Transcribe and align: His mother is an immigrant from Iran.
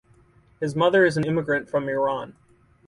His 0.59 0.75
mother 0.75 1.05
is 1.05 1.15
an 1.15 1.25
immigrant 1.27 1.69
from 1.69 1.87
Iran. 1.87 2.35